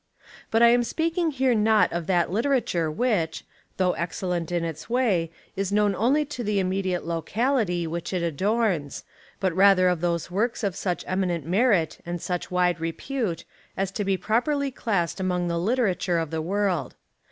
[0.49, 3.43] But I am speaking here not of that literature which,
[3.77, 9.03] though excellent in its way, is known only to the immediate locality which it adorns,
[9.39, 13.45] but rather of those works of such eminent merit and such wide repute
[13.77, 16.95] as to be properly classed among the literature of the world.